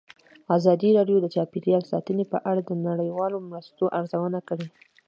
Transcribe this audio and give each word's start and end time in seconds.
ازادي 0.57 0.89
راډیو 0.97 1.17
د 1.21 1.27
چاپیریال 1.35 1.83
ساتنه 1.91 2.23
په 2.33 2.37
اړه 2.49 2.61
د 2.63 2.71
نړیوالو 2.87 3.37
مرستو 3.49 3.83
ارزونه 3.99 4.39
کړې. 4.47 4.67